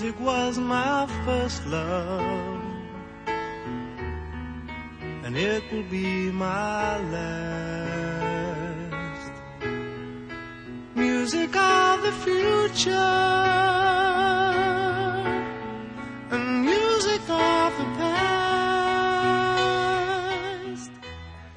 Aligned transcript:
Music 0.00 0.20
was 0.20 0.56
my 0.58 1.06
first 1.26 1.66
love, 1.66 2.64
and 5.24 5.36
it 5.36 5.62
will 5.70 5.82
be 5.90 6.30
my 6.32 6.96
last. 6.96 8.00
Music 10.94 11.54
of 11.54 12.02
the 12.02 12.12
future, 12.12 12.90
and 16.30 16.64
music 16.64 17.20
of 17.28 17.76
the 17.76 17.84
past. 17.98 18.50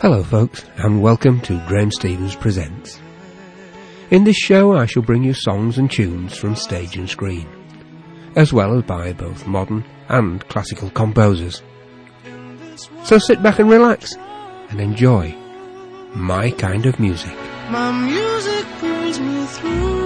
Hello, 0.02 0.22
folks, 0.22 0.66
and 0.80 1.02
welcome 1.02 1.40
to 1.40 1.66
Graham 1.66 1.92
Stevens 1.92 2.36
Presents. 2.36 3.00
In 4.12 4.26
this 4.26 4.36
show, 4.36 4.76
I 4.76 4.86
shall 4.86 5.04
bring 5.04 5.24
you 5.24 5.34
songs 5.34 5.78
and 5.78 5.90
tunes 5.90 6.36
from 6.36 6.58
stage 6.58 6.98
and 6.98 7.10
screen, 7.10 7.48
as 8.36 8.52
well 8.52 8.78
as 8.78 8.84
by 8.84 9.14
both 9.14 9.46
modern 9.48 9.84
and 10.10 10.48
classical 10.48 10.90
composers. 10.90 11.62
So 13.04 13.18
sit 13.18 13.44
back 13.44 13.60
and 13.60 13.70
relax 13.70 14.16
and 14.70 14.80
enjoy 14.80 15.36
my 16.16 16.52
kind 16.52 16.86
of 16.86 17.00
music. 17.00 17.36
My 17.70 17.92
music 17.92 18.66
pulls 18.80 19.20
me 19.20 19.46
through. 19.46 20.04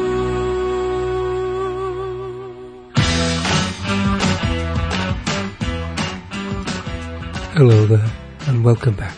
Hello 7.55 7.85
there, 7.87 8.11
and 8.47 8.63
welcome 8.63 8.95
back. 8.95 9.15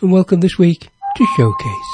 And 0.00 0.10
welcome 0.10 0.40
this 0.40 0.58
week 0.58 0.88
to 1.16 1.26
Showcase. 1.36 1.87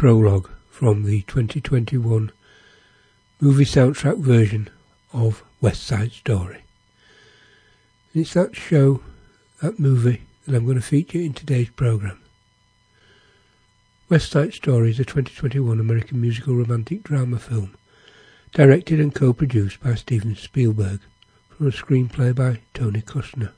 Prologue 0.00 0.48
from 0.70 1.04
the 1.04 1.20
2021 1.24 2.32
movie 3.38 3.66
soundtrack 3.66 4.16
version 4.16 4.66
of 5.12 5.44
West 5.60 5.82
Side 5.82 6.12
Story. 6.12 6.62
And 8.14 8.22
it's 8.22 8.32
that 8.32 8.56
show, 8.56 9.02
that 9.60 9.78
movie, 9.78 10.22
that 10.46 10.56
I'm 10.56 10.64
going 10.64 10.78
to 10.78 10.82
feature 10.82 11.18
in 11.18 11.34
today's 11.34 11.68
programme. 11.68 12.18
West 14.08 14.30
Side 14.30 14.54
Story 14.54 14.88
is 14.88 14.98
a 14.98 15.04
2021 15.04 15.78
American 15.78 16.18
musical 16.18 16.54
romantic 16.54 17.02
drama 17.02 17.38
film, 17.38 17.74
directed 18.54 19.00
and 19.00 19.14
co-produced 19.14 19.82
by 19.82 19.96
Steven 19.96 20.34
Spielberg, 20.34 21.00
from 21.50 21.66
a 21.66 21.70
screenplay 21.70 22.34
by 22.34 22.60
Tony 22.72 23.02
Kushner. 23.02 23.52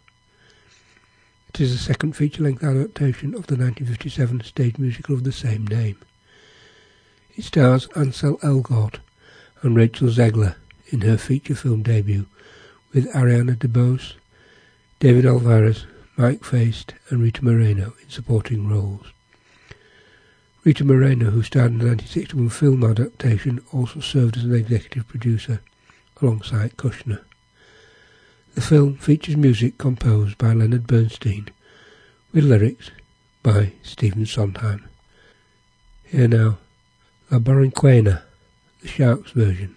It 1.50 1.60
is 1.60 1.72
a 1.72 1.78
second 1.78 2.16
feature-length 2.16 2.64
adaptation 2.64 3.28
of 3.28 3.46
the 3.46 3.54
1957 3.54 4.40
stage 4.40 4.76
musical 4.78 5.14
of 5.14 5.22
the 5.22 5.30
same 5.30 5.68
name. 5.68 5.98
It 7.34 7.44
stars 7.44 7.88
Ansel 7.96 8.36
Elgort 8.38 8.98
and 9.62 9.74
Rachel 9.74 10.08
Zegler 10.08 10.56
in 10.88 11.00
her 11.00 11.16
feature 11.16 11.54
film 11.54 11.82
debut 11.82 12.26
with 12.92 13.10
Ariana 13.14 13.56
DeBose, 13.56 14.14
David 15.00 15.24
Alvarez, 15.24 15.86
Mike 16.16 16.44
Faist 16.44 16.92
and 17.08 17.22
Rita 17.22 17.42
Moreno 17.42 17.94
in 18.02 18.10
supporting 18.10 18.68
roles. 18.68 19.06
Rita 20.62 20.84
Moreno, 20.84 21.30
who 21.30 21.42
starred 21.42 21.72
in 21.72 21.78
the 21.78 21.86
1961 21.86 22.50
film 22.50 22.84
adaptation, 22.84 23.64
also 23.72 24.00
served 24.00 24.36
as 24.36 24.44
an 24.44 24.54
executive 24.54 25.08
producer 25.08 25.62
alongside 26.20 26.76
Kushner. 26.76 27.24
The 28.54 28.60
film 28.60 28.96
features 28.96 29.38
music 29.38 29.78
composed 29.78 30.36
by 30.36 30.52
Leonard 30.52 30.86
Bernstein 30.86 31.48
with 32.32 32.44
lyrics 32.44 32.90
by 33.42 33.72
Stephen 33.82 34.26
Sondheim. 34.26 34.84
Here 36.04 36.28
now 36.28 36.58
La 37.32 37.38
Borinquena, 37.38 38.22
the 38.82 38.88
Sharks 38.88 39.32
version, 39.32 39.74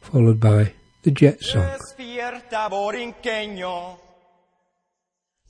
followed 0.00 0.40
by 0.40 0.74
the 1.02 1.12
Jet 1.12 1.40
song. 1.40 1.70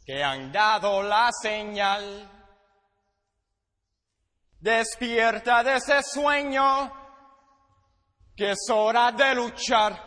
Que 0.05 0.23
han 0.23 0.53
dado 0.53 1.03
la 1.03 1.31
señal. 1.33 2.31
Despierta 4.61 5.65
de 5.65 5.77
ese 5.77 6.03
sueño, 6.03 6.93
que 8.37 8.51
es 8.51 8.69
hora 8.69 9.11
de 9.13 9.35
luchar. 9.35 9.99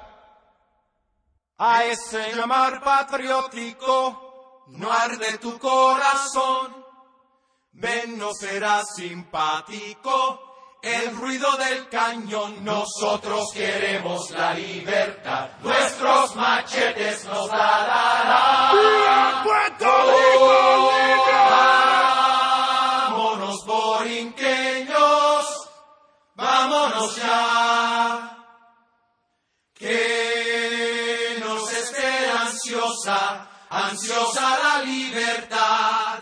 A 1.57 1.83
ese 1.83 2.35
llamar 2.35 2.79
patriótico, 2.83 4.67
no 4.67 4.91
arde 4.91 5.39
tu 5.39 5.57
corazón. 5.57 6.85
Ven, 7.71 8.19
no 8.19 8.35
será 8.35 8.83
simpático 8.85 10.46
el 10.81 11.15
ruido 11.15 11.56
del 11.57 11.89
cañón. 11.89 12.63
Nosotros 12.63 13.51
queremos 13.53 14.31
la 14.31 14.53
libertad. 14.53 15.50
Nuestros 15.62 16.35
machetes 16.35 17.25
nos 17.25 17.47
la 17.50 17.56
darán. 17.57 18.77
Vámonos, 23.10 23.65
borinqueños. 23.65 25.46
Vámonos 26.36 27.15
ya. 27.15 28.38
Que 29.74 31.38
nos 31.39 31.72
espera 31.72 32.41
ansiosa, 32.41 33.50
ansiosa 33.69 34.57
la 34.63 34.81
libertad. 34.84 36.19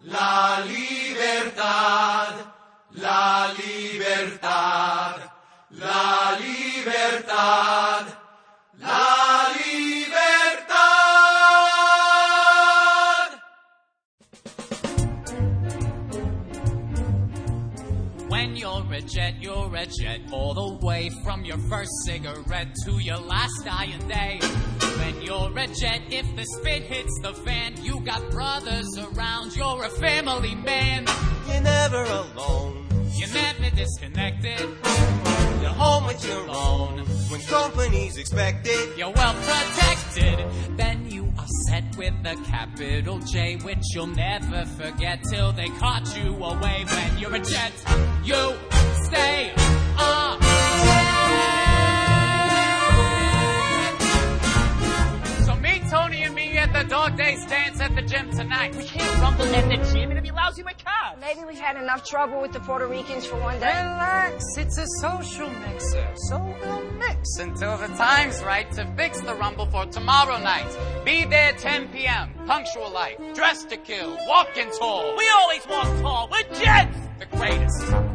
La 0.00 0.60
libertad. 0.60 2.57
La 3.00 3.52
libertad, 3.52 5.20
la 5.70 6.36
libertad, 6.40 8.06
la 8.80 9.54
libertad. 9.54 10.58
When 18.28 18.56
you're 18.56 18.92
a 18.92 19.00
jet, 19.02 19.34
you're 19.40 19.76
a 19.76 19.86
jet 19.86 20.20
all 20.32 20.54
the 20.54 20.84
way 20.84 21.10
from 21.22 21.44
your 21.44 21.58
first 21.68 21.92
cigarette 22.04 22.74
to 22.84 22.98
your 22.98 23.18
last 23.18 23.64
dying 23.64 24.08
day. 24.08 24.40
When 24.98 25.22
you're 25.22 25.56
a 25.56 25.68
jet, 25.68 26.02
if 26.10 26.26
the 26.34 26.44
spit 26.44 26.82
hits 26.82 27.16
the 27.22 27.32
fan, 27.32 27.76
you 27.80 28.00
got 28.00 28.28
brothers 28.32 28.98
around, 28.98 29.54
you're 29.54 29.84
a 29.84 29.88
family 29.88 30.56
man. 30.56 31.06
You're 31.46 31.60
never 31.60 32.02
alone. 32.02 32.87
You're 33.18 33.28
never 33.30 33.74
disconnected, 33.74 34.60
You're 35.60 35.70
home 35.70 36.06
with 36.06 36.24
your 36.24 36.48
own. 36.48 36.98
When 37.30 37.40
company's 37.42 38.16
expected, 38.16 38.96
you're 38.96 39.10
well 39.10 39.34
protected. 39.34 40.46
Then 40.76 41.10
you 41.10 41.32
are 41.36 41.46
set 41.68 41.96
with 41.96 42.14
a 42.24 42.36
capital 42.46 43.18
J, 43.18 43.56
which 43.56 43.82
you'll 43.92 44.06
never 44.06 44.64
forget 44.66 45.24
till 45.30 45.52
they 45.52 45.68
caught 45.80 46.16
you 46.16 46.32
away. 46.36 46.84
When 46.88 47.18
you're 47.18 47.34
a 47.34 47.40
jet, 47.40 47.72
you 48.24 48.54
stay 49.02 49.52
jet. 49.56 50.38
So 55.44 55.56
meet 55.56 55.82
Tony 55.90 56.22
and 56.22 56.34
me 56.34 56.56
at 56.56 56.72
the 56.72 56.84
Dog 56.88 57.16
dance 57.16 57.44
at 57.88 57.96
the 57.96 58.02
gym 58.02 58.30
tonight. 58.30 58.74
We 58.76 58.84
can't 58.84 59.20
rumble 59.20 59.44
at 59.46 59.68
the 59.68 59.92
gym, 59.92 60.10
it'll 60.10 60.22
be 60.22 60.30
lousy 60.30 60.62
with 60.62 60.76
cars. 60.84 61.16
Maybe 61.20 61.40
we've 61.46 61.58
had 61.58 61.76
enough 61.76 62.04
trouble 62.04 62.40
with 62.40 62.52
the 62.52 62.60
Puerto 62.60 62.86
Ricans 62.86 63.26
for 63.26 63.36
one 63.40 63.58
day. 63.60 63.66
Relax, 63.66 64.44
it's 64.56 64.78
a 64.78 64.86
social 65.00 65.48
mixer, 65.48 66.06
so 66.28 66.56
we'll 66.60 66.90
mix 66.92 67.38
until 67.38 67.76
the 67.78 67.88
time's 67.88 68.42
right 68.42 68.70
to 68.72 68.86
fix 68.96 69.20
the 69.20 69.34
rumble 69.34 69.66
for 69.66 69.86
tomorrow 69.86 70.38
night. 70.38 70.68
Be 71.04 71.24
there 71.24 71.52
10 71.52 71.88
p.m., 71.88 72.32
punctual 72.46 72.90
like, 72.90 73.34
dressed 73.34 73.70
to 73.70 73.76
kill, 73.76 74.16
walking 74.26 74.70
tall. 74.78 75.16
We 75.16 75.28
always 75.38 75.66
walk 75.68 76.00
tall, 76.00 76.28
we're 76.30 76.54
jets, 76.54 76.98
the 77.18 77.26
greatest. 77.36 78.07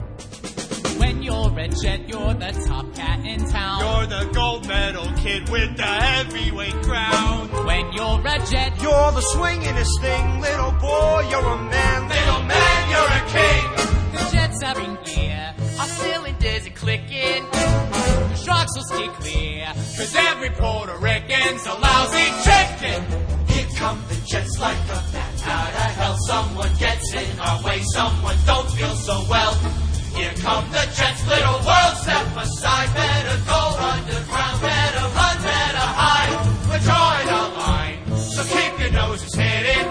When 1.03 1.21
you're 1.21 1.49
jet, 1.81 2.07
you're 2.07 2.33
the 2.33 2.65
top 2.65 2.95
cat 2.95 3.25
in 3.25 3.43
town. 3.49 3.79
you're 3.81 4.07
the 4.07 4.31
gold 4.31 4.65
medal 4.69 5.05
kid 5.17 5.49
with 5.49 5.75
the 5.75 5.83
heavyweight 5.83 6.81
crown. 6.81 7.49
when 7.65 7.91
you're 7.91 8.23
jet, 8.49 8.71
You're 8.81 9.11
the 9.11 9.25
swingingest 9.35 9.99
thing, 9.99 10.39
little 10.39 10.71
boy. 10.71 11.27
You're 11.29 11.45
a 11.45 11.61
man, 11.61 12.07
little 12.07 12.43
man. 12.43 12.79
You're 12.93 13.13
a 13.19 13.23
king. 13.35 13.65
the 14.13 14.29
jets 14.31 14.63
are 14.63 14.79
in 14.79 14.97
gear. 15.03 15.53
Our 15.77 15.87
cylinders 15.87 16.67
are 16.67 16.77
clicking. 16.81 17.43
The 17.51 18.35
sharks 18.35 18.71
will 18.77 18.85
stay 18.85 19.07
clear. 19.19 19.65
Cause 19.97 20.15
every 20.15 20.51
Puerto 20.51 20.95
Rican's 20.99 21.65
a 21.65 21.73
lousy 21.73 22.27
chicken. 22.47 23.03
Here 23.47 23.67
come 23.77 24.01
the 24.07 24.15
jets 24.25 24.57
like 24.57 24.83
a 24.85 25.03
bat 25.11 25.47
out 25.47 25.67
of 25.67 25.95
hell. 25.99 26.17
Someone 26.27 26.73
gets 26.79 27.13
in 27.13 27.39
our 27.41 27.61
way, 27.65 27.81
someone 27.93 28.37
don't 28.45 28.69
feel 28.71 28.95
so 28.95 29.25
well. 29.29 29.82
Here 30.15 30.33
come 30.41 30.69
the 30.69 30.85
jets, 30.95 31.27
little 31.27 31.59
world, 31.65 31.95
step 31.97 32.37
aside. 32.37 32.89
Better 32.93 33.37
go 33.45 33.61
underground, 33.91 34.61
better 34.61 35.05
run, 35.17 35.37
better 35.41 35.87
hide. 35.99 36.33
We're 36.69 36.79
drawing 36.79 37.29
a 37.29 37.43
line, 37.57 38.17
so 38.17 38.43
keep 38.43 38.79
your 38.79 38.91
noses 38.91 39.33
hidden. 39.33 39.85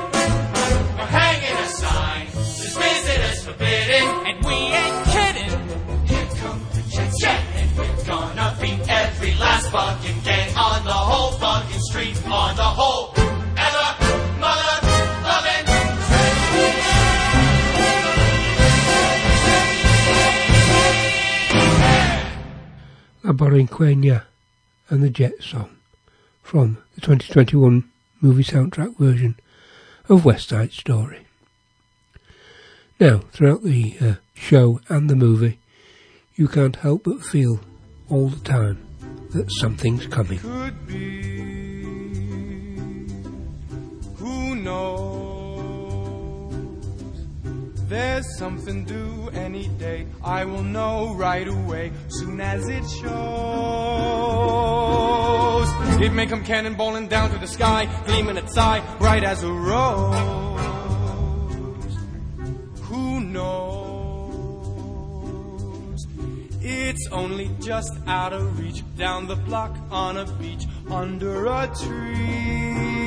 We're 0.97 1.11
hanging 1.11 1.57
a 1.57 1.69
sign, 1.69 2.27
this 2.35 2.77
visitors 2.77 3.45
forbidden. 3.45 4.05
And 4.29 4.45
we 4.47 4.55
ain't 4.55 5.07
kidding. 5.15 5.53
Here 6.07 6.29
come 6.41 6.61
the 6.73 6.83
jets, 6.89 7.21
jet, 7.21 7.43
and 7.57 7.77
we're 7.77 8.05
gonna 8.05 8.57
beat 8.61 8.81
every 8.89 9.35
last 9.35 9.71
fucking 9.71 10.21
gang 10.23 10.57
on 10.57 10.85
the 10.85 10.93
whole 10.93 11.33
fucking 11.33 11.81
street, 11.81 12.17
on 12.27 12.57
the 12.57 12.63
whole 12.63 13.12
La 23.33 23.39
Borinquena 23.39 24.25
and 24.91 25.03
the 25.03 25.09
Jet 25.09 25.43
song 25.43 25.71
from 26.43 26.77
the 26.95 27.01
2021 27.01 27.91
movie 28.21 28.45
soundtrack 28.45 28.99
version 28.99 29.37
of 30.07 30.27
West 30.27 30.51
Side 30.51 30.73
Story. 30.73 31.21
Now, 33.01 33.23
throughout 33.33 33.63
the 33.63 33.97
uh, 34.03 34.15
show 34.35 34.81
and 34.91 35.09
the 35.09 35.17
movie, 35.17 35.59
you 36.35 36.47
can't 36.47 36.77
help 36.77 37.05
but 37.05 37.25
feel 37.25 37.61
all 38.11 38.29
the 38.29 38.41
time 38.41 38.85
that 39.31 39.51
something's 39.51 40.07
coming. 40.07 40.39
could 40.41 40.87
be. 40.87 41.23
Who 44.19 44.57
knows? 44.57 45.12
There's 47.93 48.39
something 48.39 48.85
due 48.87 49.29
any 49.35 49.69
day. 49.69 50.07
I 50.25 50.47
will 50.47 50.63
know 50.63 51.13
right 51.15 51.47
away, 51.47 51.93
soon 52.09 52.41
as 52.41 52.67
it 52.67 52.85
shows. 52.89 53.03
It 56.01 56.15
may 56.15 56.25
come 56.27 56.43
cannonballing 56.43 57.11
down 57.11 57.29
through 57.29 57.41
the 57.41 57.47
sky, 57.47 57.85
gleaming 58.07 58.39
its 58.39 58.57
eye, 58.57 58.81
bright 58.99 59.25
as 59.25 59.43
a 59.43 59.53
rose. 59.53 60.15
Who 62.85 63.21
knows? 63.21 63.53
It's 66.63 67.07
only 67.13 67.51
just 67.61 67.93
out 68.07 68.33
of 68.33 68.59
reach, 68.59 68.83
down 68.97 69.27
the 69.27 69.37
block 69.37 69.77
on 69.91 70.17
a 70.17 70.25
beach, 70.39 70.65
under 70.89 71.45
a 71.45 71.71
tree. 71.85 73.03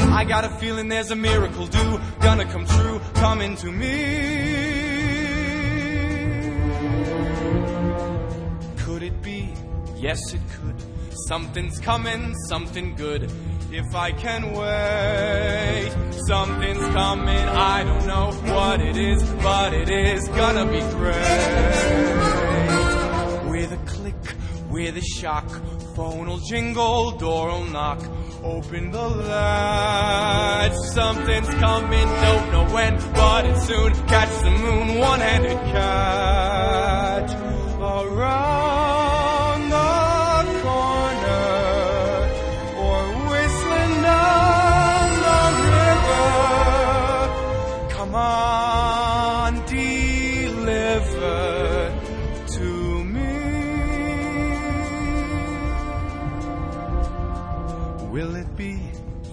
I 0.00 0.24
got 0.24 0.44
a 0.44 0.50
feeling 0.58 0.88
there's 0.88 1.10
a 1.10 1.16
miracle 1.16 1.66
due, 1.66 2.00
gonna 2.20 2.44
come 2.44 2.66
true, 2.66 3.00
coming 3.14 3.56
to 3.56 3.70
me. 3.70 4.50
Could 8.78 9.02
it 9.02 9.22
be? 9.22 9.54
Yes, 9.96 10.20
it 10.32 10.40
could. 10.54 10.76
Something's 11.28 11.78
coming, 11.78 12.34
something 12.48 12.94
good. 12.96 13.30
If 13.72 13.94
I 13.94 14.10
can 14.12 14.52
wait, 14.52 15.92
something's 16.26 16.86
coming. 16.88 17.48
I 17.48 17.84
don't 17.84 18.06
know 18.06 18.32
what 18.52 18.80
it 18.80 18.96
is, 18.96 19.22
but 19.42 19.72
it 19.72 19.88
is 19.88 20.26
gonna 20.28 20.66
be 20.66 20.80
great. 20.96 21.60
With 23.48 23.72
a 23.72 23.78
click, 23.86 24.34
with 24.70 24.96
a 24.96 25.02
shock, 25.02 25.48
phone 25.94 26.26
will 26.26 26.38
jingle, 26.38 27.12
door 27.12 27.48
will 27.48 27.64
knock. 27.64 28.00
Open 28.42 28.90
the 28.90 29.08
latch, 29.08 30.72
something's 30.94 31.48
coming, 31.48 32.06
don't 32.06 32.52
know 32.52 32.64
when, 32.74 32.98
but 33.12 33.44
it's 33.44 33.66
soon. 33.66 33.92
Catch 34.06 34.42
the 34.42 34.50
moon, 34.50 34.98
one-handed 34.98 35.58
catch. 35.72 37.32
Around 37.80 39.70
the 39.70 40.60
corner, 40.62 41.48
or 42.78 43.02
whistling 43.30 44.02
down 44.02 45.10
the 45.28 45.42
river. 45.76 46.28
Come 47.94 48.14
on, 48.14 48.49
Will 58.10 58.34
it 58.34 58.56
be? 58.56 58.76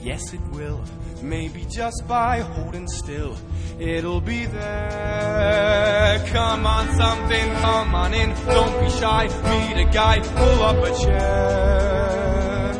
Yes, 0.03 0.33
it 0.33 0.41
will. 0.51 0.83
Maybe 1.23 1.65
just 1.67 2.07
by 2.07 2.41
holding 2.41 2.87
still, 2.87 3.35
it'll 3.79 4.21
be 4.21 4.45
there. 4.45 6.23
Come 6.27 6.67
on, 6.67 6.95
something, 6.95 7.51
come 7.55 7.95
on 7.95 8.13
in. 8.13 8.29
Don't 8.45 8.79
be 8.83 8.89
shy, 8.91 9.23
meet 9.49 9.81
a 9.81 9.85
guy, 9.91 10.19
pull 10.19 10.61
up 10.61 10.77
a 10.77 10.95
chair. 11.03 12.73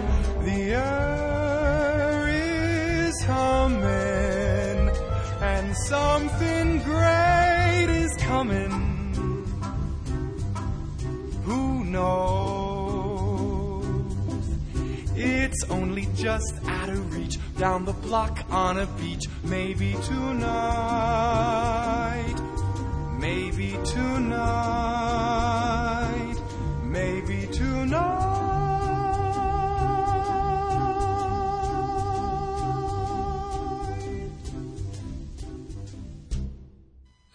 The 0.43 0.73
air 0.75 2.27
is 3.09 3.23
humming, 3.23 4.91
and 5.41 5.75
something 5.77 6.83
great 6.83 7.87
is 7.89 8.13
coming. 8.17 8.71
Who 11.43 11.85
knows? 11.85 12.46
It's 15.59 15.71
only 15.71 16.05
just 16.13 16.53
out 16.67 16.87
of 16.87 17.15
reach, 17.15 17.39
down 17.57 17.83
the 17.83 17.93
block 17.93 18.45
on 18.51 18.77
a 18.77 18.85
beach. 18.85 19.25
Maybe 19.43 19.95
tonight, 20.03 20.45
maybe 23.19 23.75
tonight, 23.83 24.35
maybe 26.83 27.47
tonight. 27.47 28.35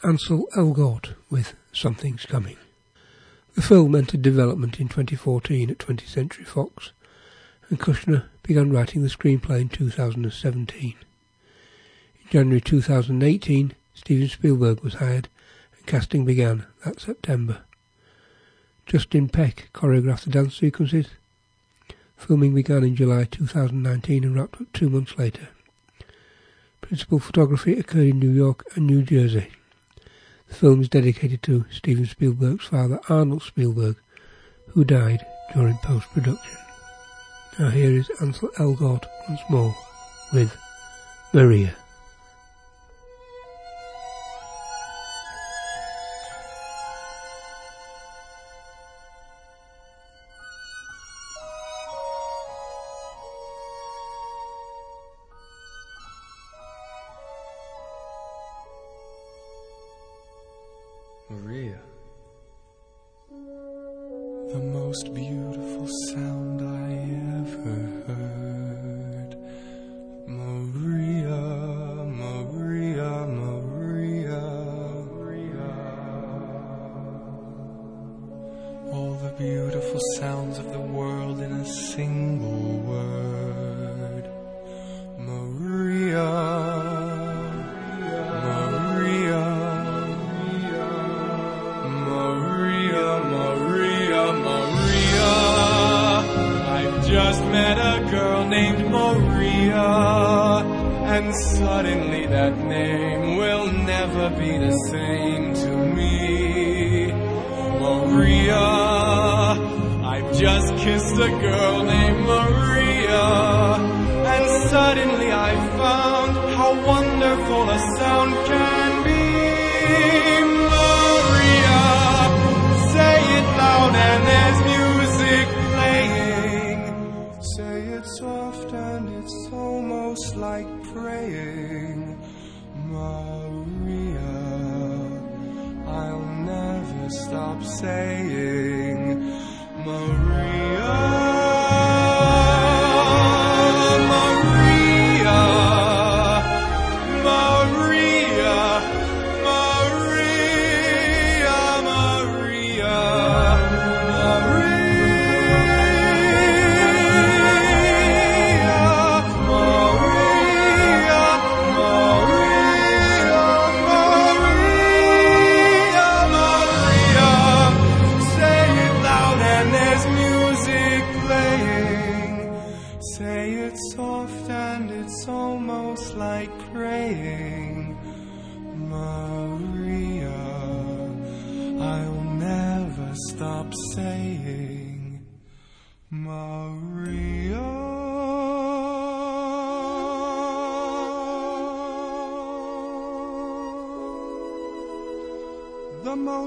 Ansel 0.05 0.47
Elgort 0.55 1.14
with 1.29 1.55
Something's 1.73 2.25
Coming. 2.26 2.59
The 3.57 3.62
film 3.62 3.97
entered 3.97 4.23
development 4.23 4.79
in 4.79 4.87
2014 4.87 5.71
at 5.71 5.79
20th 5.79 6.07
Century 6.07 6.45
Fox, 6.45 6.93
and 7.73 7.81
Kushner 7.81 8.25
began 8.43 8.71
writing 8.71 9.02
the 9.02 9.09
screenplay 9.09 9.62
in 9.62 9.71
2017. 9.71 10.95
In 10.95 12.31
January 12.31 12.61
2018, 12.61 13.73
Steven 13.95 14.29
Spielberg 14.29 14.81
was 14.81 14.95
hired, 14.97 15.31
and 15.79 15.87
casting 15.87 16.26
began 16.26 16.67
that 16.85 17.00
September. 17.00 17.62
Justin 18.85 19.31
Peck 19.31 19.71
choreographed 19.73 20.25
the 20.25 20.31
dance 20.31 20.55
sequences. 20.55 21.07
Filming 22.19 22.55
began 22.55 22.85
in 22.85 22.95
July 22.95 23.25
2019 23.25 24.23
and 24.23 24.37
wrapped 24.37 24.61
up 24.61 24.71
two 24.75 24.91
months 24.91 25.17
later. 25.17 25.49
Principal 26.83 27.21
photography 27.21 27.79
occurred 27.79 28.09
in 28.09 28.19
New 28.19 28.33
York 28.33 28.67
and 28.75 28.87
New 28.87 29.02
Jersey. 29.02 29.49
The 30.49 30.55
film 30.55 30.83
is 30.83 30.91
dedicated 30.91 31.43
to 31.45 31.64
Steven 31.71 32.05
Spielberg's 32.05 32.67
father, 32.67 33.00
Arnold 33.09 33.43
Spielberg, 33.43 33.97
who 34.67 34.85
died 34.85 35.25
during 35.55 35.79
post-production. 35.79 36.62
Now 37.59 37.69
here 37.69 37.93
is 37.93 38.11
Ansel 38.19 38.49
Elgort 38.57 39.05
once 39.29 39.41
more 39.51 39.75
with 40.33 40.57
Maria. 41.35 41.75
Maria. 61.29 61.79
The 63.29 64.59
most 64.59 65.13
beautiful 65.13 65.87
sound 66.09 66.72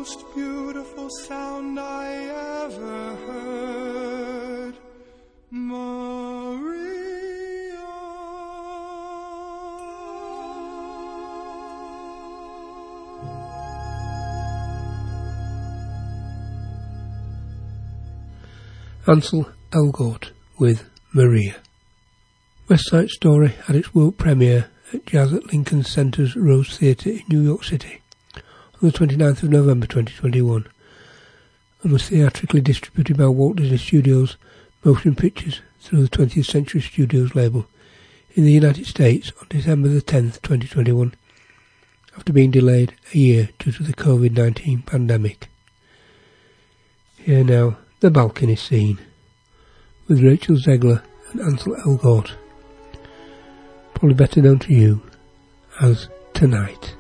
most 0.05 0.35
beautiful 0.35 1.09
sound 1.09 1.79
I 1.79 2.13
ever 2.65 3.15
heard, 3.25 4.75
Maria. 5.49 6.67
Ansel 19.07 19.49
Elgort 19.71 20.29
with 20.59 20.87
Maria. 21.13 21.55
West 22.69 22.91
Side 22.91 23.09
Story 23.09 23.55
had 23.65 23.75
its 23.75 23.95
world 23.95 24.19
premiere 24.19 24.69
at 24.93 25.07
Jazz 25.07 25.33
at 25.33 25.47
Lincoln 25.47 25.83
Center's 25.83 26.35
Rose 26.35 26.77
Theatre 26.77 27.09
in 27.09 27.23
New 27.27 27.41
York 27.41 27.63
City 27.63 28.01
on 28.81 28.89
the 28.89 28.97
29th 28.97 29.43
of 29.43 29.49
November 29.49 29.85
2021 29.85 30.67
and 31.81 31.91
was 31.91 32.09
theatrically 32.09 32.59
distributed 32.59 33.17
by 33.17 33.27
Walt 33.27 33.55
Disney 33.55 33.77
Studios 33.77 34.37
Motion 34.83 35.15
Pictures 35.15 35.61
through 35.79 36.05
the 36.05 36.09
20th 36.09 36.45
Century 36.45 36.81
Studios 36.81 37.35
label 37.35 37.67
in 38.33 38.43
the 38.43 38.51
United 38.51 38.85
States 38.85 39.31
on 39.39 39.47
December 39.49 39.87
the 39.87 40.01
10th, 40.01 40.41
2021 40.41 41.13
after 42.17 42.33
being 42.33 42.51
delayed 42.51 42.93
a 43.13 43.17
year 43.17 43.49
due 43.59 43.71
to 43.71 43.83
the 43.83 43.93
COVID-19 43.93 44.85
pandemic. 44.85 45.47
Here 47.17 47.43
now, 47.43 47.77
the 48.01 48.11
balcony 48.11 48.55
scene 48.55 48.99
with 50.07 50.23
Rachel 50.23 50.57
Zegler 50.57 51.01
and 51.31 51.39
Ansel 51.39 51.75
Elgort, 51.85 52.31
probably 53.93 54.15
better 54.15 54.41
known 54.41 54.59
to 54.59 54.73
you 54.73 55.01
as 55.81 56.09
Tonight. 56.33 56.95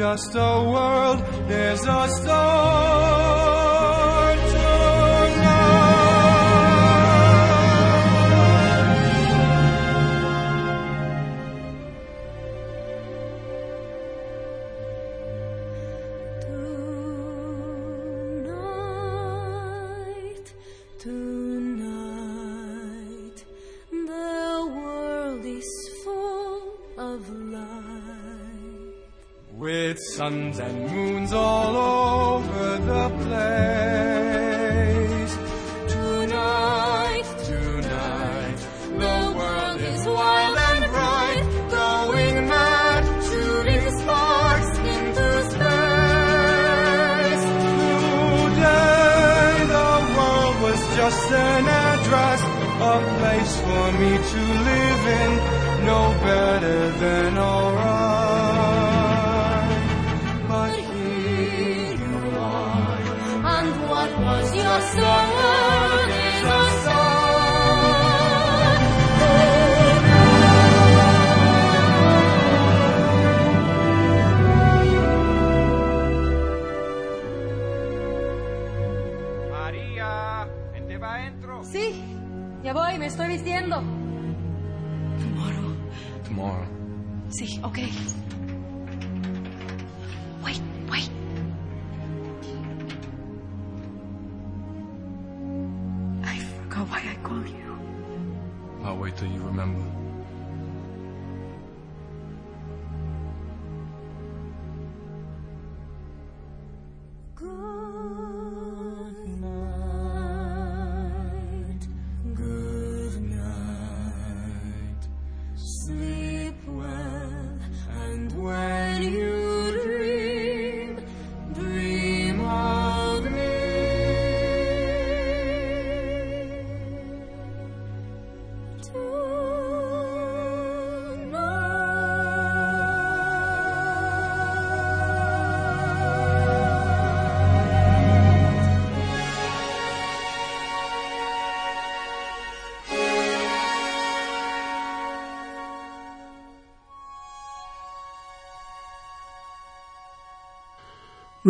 Just 0.00 0.34
a 0.34 0.64
world, 0.72 1.18
there's 1.46 1.82
a 1.86 2.08
star 2.08 3.69
and 30.58 30.90
moons 30.90 31.32
all 31.32 31.59
sich, 87.30 87.60
okay? 87.62 87.88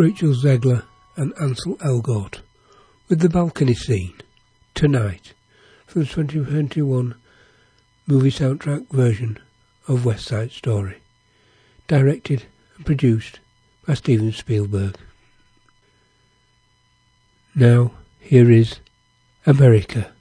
Rachel 0.01 0.33
Zegler 0.33 0.83
and 1.15 1.31
Ansel 1.39 1.77
Elgort 1.77 2.39
with 3.07 3.19
the 3.19 3.29
balcony 3.29 3.75
scene 3.75 4.15
tonight 4.73 5.35
from 5.85 6.01
the 6.01 6.07
2021 6.07 7.13
movie 8.07 8.31
soundtrack 8.31 8.89
version 8.89 9.37
of 9.87 10.03
West 10.03 10.25
Side 10.25 10.49
Story, 10.49 10.97
directed 11.87 12.45
and 12.77 12.85
produced 12.87 13.41
by 13.85 13.93
Steven 13.93 14.31
Spielberg. 14.31 14.95
Now, 17.53 17.91
here 18.19 18.49
is 18.49 18.79
America 19.45 20.13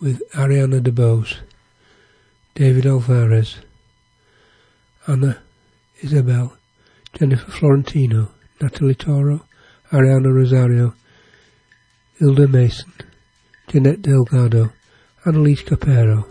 with 0.00 0.22
Ariana 0.32 0.80
DeBose, 0.80 1.40
David 2.54 2.86
Alvarez, 2.86 3.58
Ana 5.06 5.42
Isabelle, 6.00 6.56
Jennifer 7.14 7.50
Florentino, 7.50 8.30
Natalie 8.60 8.94
Toro, 8.94 9.46
Ariana 9.92 10.34
Rosario, 10.34 10.94
Hilda 12.18 12.48
Mason, 12.48 12.92
Jeanette 13.68 14.02
Delgado, 14.02 14.72
Annelise 15.24 15.62
Cepero, 15.62 16.26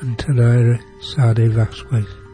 and 0.00 0.18
Tanairi 0.18 0.78
Sade 1.02 1.50
Vazquez. 1.50 2.25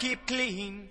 Keep 0.00 0.26
clean? 0.26 0.88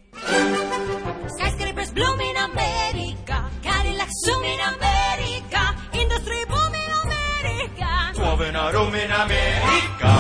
Skyscrapers 1.36 1.92
bloom 1.92 2.20
in 2.22 2.38
America. 2.38 3.38
Cadillacs 3.64 4.14
zoom 4.24 4.44
in 4.44 4.60
America. 4.74 5.62
Industry 5.94 6.42
boom 6.46 6.74
in 6.84 6.92
America. 7.04 7.90
Twelve 8.14 8.42
in 8.42 8.56
a 8.56 8.72
room 8.72 8.94
in 8.94 9.12
America. 9.26 10.14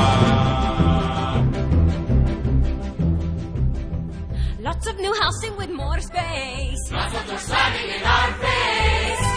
Lots 4.59 4.87
of 4.87 4.99
new 4.99 5.13
housing 5.21 5.55
with 5.55 5.69
more 5.69 5.99
space. 5.99 6.91
Lots 6.91 7.13
of 7.13 7.27
them 7.27 7.37
slamming 7.37 7.89
in 7.95 8.03
our 8.17 8.31
face. 8.43 9.29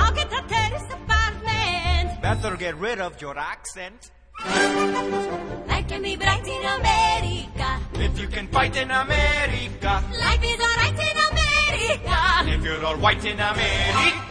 I'll 0.00 0.14
get 0.14 0.32
a 0.32 0.42
terrace 0.48 0.88
apartment. 0.98 2.22
Better 2.22 2.56
get 2.56 2.76
rid 2.78 2.98
of 3.00 3.20
your 3.20 3.38
accent. 3.38 4.10
White 13.00 13.24
in 13.24 13.38
America. 13.38 14.27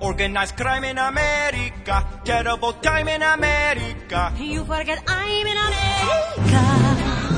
Organized 0.00 0.56
crime 0.56 0.84
in 0.84 0.98
America. 0.98 2.04
Terrible 2.24 2.72
time 2.74 3.08
in 3.08 3.22
America. 3.22 4.32
You 4.38 4.64
forget 4.64 5.02
I'm 5.06 5.46
in 5.46 5.56
America. 5.56 7.33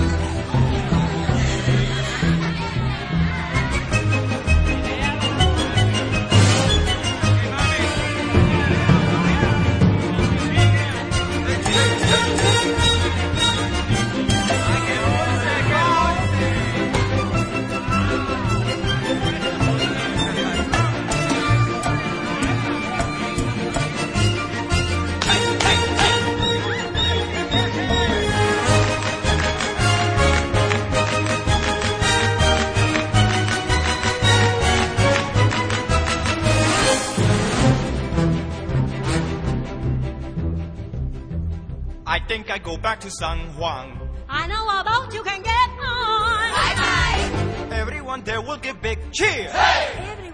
Go 42.45 42.77
back 42.77 43.01
to 43.01 43.11
San 43.11 43.39
Juan. 43.57 43.99
I 44.29 44.47
know 44.47 44.69
a 44.69 44.85
boat 44.85 45.15
you 45.15 45.23
can 45.23 45.43
get 45.43 45.71
on. 45.81 46.51
Bye 46.53 46.75
bye. 46.77 47.77
Everyone 47.77 48.23
there 48.25 48.41
will 48.43 48.59
give 48.59 48.83
big 48.83 48.99
cheer. 49.13 49.49
Everyone 49.53 50.26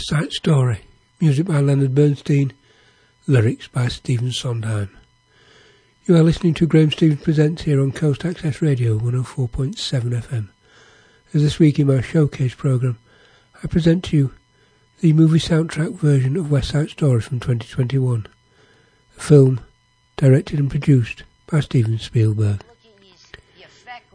West 0.00 0.08
Side 0.08 0.32
Story. 0.32 0.80
Music 1.20 1.46
by 1.46 1.60
Leonard 1.60 1.94
Bernstein. 1.94 2.54
Lyrics 3.26 3.68
by 3.68 3.88
Stephen 3.88 4.32
Sondheim. 4.32 4.88
You 6.06 6.16
are 6.16 6.22
listening 6.22 6.54
to 6.54 6.66
Graham 6.66 6.90
Stevens 6.90 7.22
Presents 7.22 7.62
here 7.64 7.82
on 7.82 7.92
Coast 7.92 8.24
Access 8.24 8.62
Radio 8.62 8.98
104.7 8.98 9.76
FM. 9.76 10.48
As 11.34 11.42
this 11.42 11.58
week 11.58 11.78
in 11.78 11.88
my 11.88 12.00
showcase 12.00 12.54
programme, 12.54 12.98
I 13.62 13.66
present 13.66 14.04
to 14.04 14.16
you 14.16 14.34
the 15.00 15.12
movie 15.12 15.38
soundtrack 15.38 15.96
version 15.96 16.34
of 16.38 16.50
West 16.50 16.70
Side 16.70 16.88
Story 16.88 17.20
from 17.20 17.38
2021, 17.38 18.26
a 19.18 19.20
film 19.20 19.60
directed 20.16 20.58
and 20.58 20.70
produced 20.70 21.24
by 21.46 21.60
Steven 21.60 21.98
Spielberg. 21.98 22.62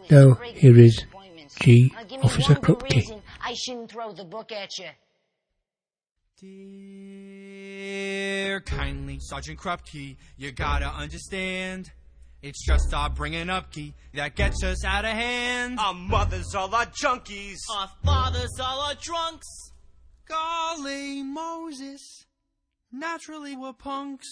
Now, 0.09 0.33
here 0.45 0.79
is 0.79 1.05
G. 1.59 1.91
Now, 1.93 2.03
give 2.05 2.11
me 2.21 2.23
Officer 2.23 2.55
Krupke. 2.55 3.21
I 3.39 3.53
shouldn't 3.53 3.91
throw 3.91 4.13
the 4.13 4.25
book 4.25 4.51
at 4.51 4.79
you. 4.79 4.87
Dear 6.37 6.49
kindly 8.59 9.19
Sergeant 9.21 9.57
Krupke, 9.57 10.17
you 10.35 10.51
gotta 10.51 10.87
understand. 10.87 11.93
It's 12.41 12.65
just 12.65 12.93
our 12.93 13.09
bringing 13.09 13.49
up 13.49 13.71
key 13.71 13.93
that 14.13 14.35
gets 14.35 14.61
us 14.61 14.83
out 14.83 15.05
of 15.05 15.11
hand. 15.11 15.79
Our 15.79 15.93
mothers 15.93 16.53
all 16.53 16.75
our 16.75 16.87
junkies. 16.87 17.59
Our 17.73 17.89
fathers 18.03 18.51
all 18.59 18.81
our 18.81 18.95
drunks. 18.95 19.47
Golly 20.27 21.23
Moses, 21.23 22.25
naturally 22.91 23.55
we're 23.55 23.71
punks. 23.71 24.27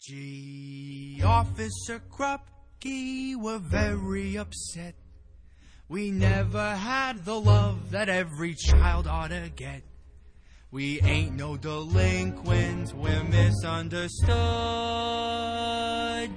Gee, 0.00 1.22
Officer 1.24 2.02
Krupke, 2.10 3.36
we're 3.36 3.58
very 3.58 4.36
upset. 4.36 4.96
We 5.88 6.10
never 6.10 6.74
had 6.74 7.24
the 7.24 7.38
love 7.38 7.92
that 7.92 8.08
every 8.08 8.56
child 8.56 9.06
ought 9.06 9.28
to 9.28 9.48
get. 9.54 9.84
We 10.76 11.00
ain't 11.00 11.34
no 11.34 11.56
delinquents, 11.56 12.92
we're 12.92 13.24
misunderstood. 13.24 14.28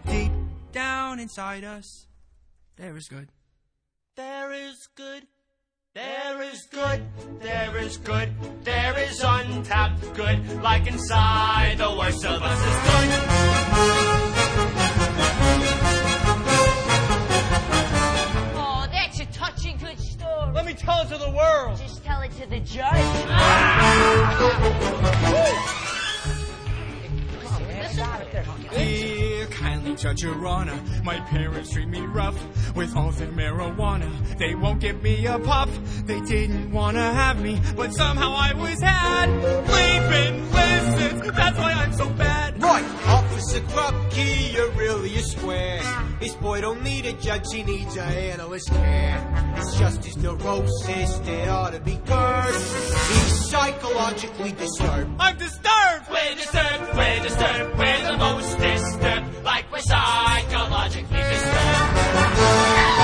Deep 0.06 0.32
down 0.72 1.20
inside 1.20 1.66
us, 1.66 2.08
there 2.78 2.96
is 2.96 3.10
good. 3.10 3.28
There 4.16 4.54
is 4.54 4.88
good. 4.96 5.28
There 5.94 6.42
is 6.42 6.66
good. 6.72 7.02
There 7.42 7.78
is 7.80 7.98
good. 7.98 8.34
There 8.64 8.98
is 9.00 9.22
untapped 9.22 10.14
good. 10.14 10.64
Like 10.64 10.88
inside 10.88 11.80
the 11.80 11.94
worst 12.00 12.24
of 12.24 12.42
us 12.42 12.66
is 12.66 12.78
good. 14.24 14.29
Tell 20.90 21.02
it 21.02 21.10
to 21.10 21.18
the 21.18 21.30
world. 21.30 21.78
Just 21.78 22.04
tell 22.04 22.22
it 22.22 22.32
to 22.32 22.50
the 22.50 22.60
judge. 22.62 22.90
Dear 28.74 29.46
kindly 29.48 29.96
Judge 29.96 30.24
Your 30.24 30.48
Honor, 30.48 30.80
my 31.04 31.20
parents 31.22 31.72
treat 31.72 31.88
me 31.88 32.02
rough 32.02 32.38
with 32.76 32.96
all 32.96 33.12
their 33.12 33.28
marijuana. 33.28 34.10
They 34.38 34.56
won't 34.56 34.80
give 34.80 35.02
me 35.04 35.26
a 35.26 35.38
puff. 35.40 35.70
They 36.06 36.22
didn't 36.22 36.72
wanna 36.72 37.14
have 37.14 37.42
me, 37.42 37.62
but 37.76 37.94
somehow 37.94 38.34
I 38.36 38.54
was 38.54 38.82
had. 38.82 39.30
Leaping 39.76 40.52
listens, 40.52 41.36
that's 41.36 41.58
why 41.58 41.74
I'm 41.74 41.94
so 41.94 42.10
bad. 42.10 42.62
Right, 42.62 42.86
Officer 43.40 43.62
Krupke, 43.62 44.52
you're 44.54 44.70
really 44.72 45.16
a 45.16 45.22
square. 45.22 45.80
Ah. 45.82 46.06
This 46.20 46.36
boy 46.36 46.60
don't 46.60 46.84
need 46.84 47.06
a 47.06 47.14
judge, 47.14 47.46
he 47.54 47.64
needs 47.64 47.96
a 47.96 48.02
analyst 48.04 48.68
care. 48.70 49.54
It's 49.56 49.80
just 49.80 50.04
his 50.04 50.18
neurosis 50.18 51.20
that 51.20 51.48
ought 51.48 51.72
to 51.72 51.80
be 51.80 51.98
cursed. 52.06 52.76
He's 53.10 53.50
psychologically 53.50 54.52
disturbed. 54.52 55.10
I'm 55.22 55.38
disturbed. 55.38 56.10
We're 56.12 56.36
disturbed. 56.36 56.98
We're 56.98 57.24
disturbed. 57.24 57.80
We're 57.80 58.12
the 58.12 58.18
most 58.18 58.58
disturbed. 58.58 59.44
Like 59.46 59.72
we're 59.72 59.80
psychologically 59.80 61.18
disturbed. 61.18 63.00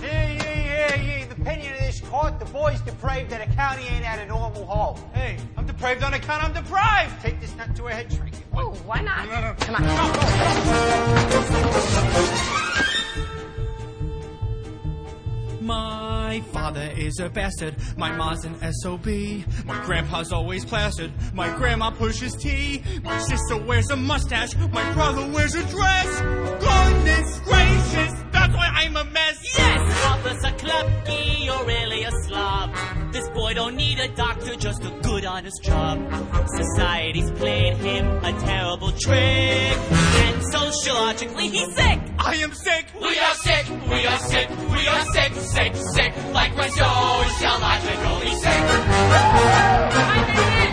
Hey, 0.00 0.38
hey, 0.40 0.62
hey, 0.62 0.98
hey, 0.98 1.24
the 1.28 1.34
opinion 1.42 1.74
of 1.74 1.80
this 1.80 2.00
court, 2.00 2.38
the 2.38 2.46
boy's 2.46 2.80
depraved 2.80 3.30
and 3.32 3.42
a 3.42 3.54
county 3.54 3.84
ain't 3.88 4.06
at 4.06 4.18
a 4.20 4.26
normal 4.26 4.64
home. 4.64 4.98
Hey, 5.12 5.36
I'm 5.56 5.65
depraved 5.76 6.02
on 6.02 6.14
account 6.14 6.42
I'm 6.42 6.54
deprived. 6.54 7.20
Take 7.20 7.38
this 7.40 7.54
nut 7.54 7.76
to 7.76 7.86
a 7.86 7.92
head 7.92 8.10
shrink. 8.10 8.34
Oh, 8.54 8.70
why 8.86 9.00
not? 9.02 9.28
Come 9.60 9.76
on. 9.76 9.86
My 15.66 16.44
father 16.52 16.92
is 16.96 17.18
a 17.18 17.28
bastard. 17.28 17.74
My 17.96 18.12
ma's 18.12 18.44
an 18.44 18.54
SOB. 18.72 19.06
My 19.64 19.84
grandpa's 19.84 20.30
always 20.30 20.64
plastered. 20.64 21.10
My 21.34 21.52
grandma 21.56 21.90
pushes 21.90 22.36
tea. 22.36 22.84
My 23.02 23.18
sister 23.18 23.56
wears 23.56 23.90
a 23.90 23.96
mustache. 23.96 24.54
My 24.70 24.92
brother 24.92 25.26
wears 25.32 25.56
a 25.56 25.66
dress. 25.66 26.20
Goodness 26.60 27.40
gracious, 27.40 28.12
that's 28.30 28.54
why 28.54 28.68
I'm 28.74 28.96
a 28.96 29.04
mess. 29.06 29.58
Yes, 29.58 30.06
Officer 30.06 30.54
Krupke, 30.56 31.44
you're 31.44 31.64
really 31.64 32.04
a 32.04 32.12
slob. 32.12 32.72
This 33.12 33.28
boy 33.30 33.54
don't 33.54 33.74
need 33.74 33.98
a 33.98 34.08
doctor, 34.14 34.54
just 34.54 34.84
a 34.84 34.90
good 35.02 35.24
honest 35.24 35.64
job. 35.64 35.98
Society's 36.46 37.32
played 37.32 37.76
him 37.78 38.06
a 38.24 38.32
terrible 38.40 38.92
trick. 38.92 39.18
And 39.18 40.44
sociologically 40.52 41.48
he's 41.48 41.74
sick. 41.74 42.15
I 42.26 42.34
am 42.42 42.52
sick. 42.52 42.86
We 43.00 43.16
are 43.20 43.34
sick, 43.34 43.68
we 43.88 44.04
are 44.04 44.18
sick, 44.18 44.50
we 44.50 44.88
are 44.88 45.04
sick, 45.12 45.32
sick, 45.34 45.76
sick. 45.76 46.12
Like 46.34 46.56
we're 46.56 46.68
sociologically 46.70 48.34
sick. 48.34 48.62
I'm 48.66 50.26
sick! 50.34 50.66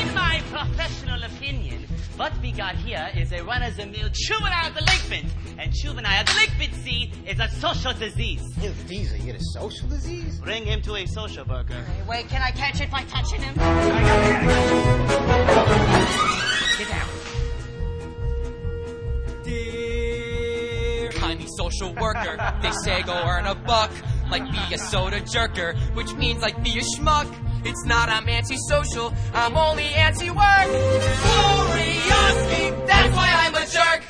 In 0.00 0.14
my 0.14 0.40
professional 0.50 1.24
opinion, 1.24 1.86
what 2.16 2.32
we 2.40 2.52
got 2.52 2.76
here 2.76 3.10
is 3.14 3.32
a 3.32 3.44
run-of-the-mill 3.44 4.08
juvenile 4.14 4.72
delinquent. 4.72 5.30
And 5.58 5.70
juvenile 5.74 6.24
delinquency 6.24 7.12
is 7.26 7.38
a 7.38 7.48
social 7.60 7.92
disease. 7.92 8.40
These 8.88 9.12
are 9.12 9.18
you 9.18 9.24
get 9.24 9.36
a 9.36 9.44
social 9.52 9.88
disease? 9.88 10.40
Bring 10.40 10.64
him 10.64 10.80
to 10.82 10.94
a 10.94 11.06
social 11.06 11.44
worker. 11.44 11.84
Wait, 12.08 12.28
can 12.28 12.40
I 12.40 12.50
catch 12.52 12.80
it 12.80 12.90
by 12.90 13.02
touching 13.04 13.42
him? 13.42 13.54
social 21.56 21.92
worker. 21.94 22.36
They 22.62 22.70
say 22.70 23.02
go 23.02 23.14
earn 23.14 23.46
a 23.46 23.54
buck, 23.54 23.90
like 24.30 24.44
be 24.44 24.74
a 24.74 24.78
soda 24.78 25.20
jerker, 25.20 25.76
which 25.94 26.12
means 26.14 26.42
like 26.42 26.62
be 26.62 26.78
a 26.78 26.82
schmuck. 26.82 27.26
It's 27.64 27.84
not 27.84 28.08
I'm 28.08 28.28
antisocial, 28.28 29.12
I'm 29.34 29.56
only 29.56 29.84
anti-work. 29.84 30.68
Curiosity, 31.76 32.70
that's 32.86 33.16
why 33.16 33.28
I'm 33.42 33.54
a 33.54 33.66
jerk. 33.66 34.02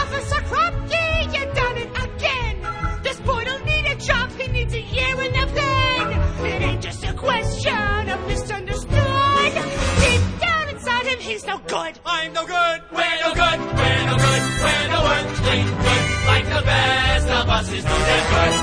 Officer 0.00 0.40
Krupke, 0.50 1.34
you 1.34 1.44
done 1.54 1.76
it 1.78 1.90
again. 2.06 2.56
This 3.02 3.18
boy'll 3.20 3.64
need 3.64 3.86
a 3.86 3.96
job, 3.96 4.30
he 4.32 4.46
needs 4.48 4.74
a 4.74 4.80
year 4.80 5.22
in 5.22 5.32
the 5.32 5.46
van. 5.46 6.46
It 6.46 6.62
ain't 6.62 6.82
just 6.82 7.04
a 7.04 7.12
question 7.14 8.08
of 8.10 8.26
misunderstood. 8.28 9.52
Deep 10.00 10.22
down 10.40 10.68
inside 10.68 11.06
him, 11.06 11.18
he's 11.18 11.44
no 11.46 11.58
good. 11.58 11.98
I'm 12.04 12.32
no 12.32 12.46
good, 12.46 12.82
we're 12.92 13.18
no 13.22 13.34
good, 13.34 13.60
we're 13.60 14.06
no 14.06 14.16
good 14.16 14.53
we're 14.84 14.92
no 14.92 15.06
earthly 15.06 15.62
good. 15.64 16.26
Like 16.26 16.44
the 16.44 16.62
best 16.64 17.28
of 17.28 17.48
us 17.48 17.72
is 17.72 17.84
no 17.84 17.90
damn 17.90 18.30
good. 18.34 18.54